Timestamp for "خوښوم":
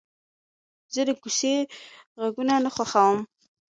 2.75-3.19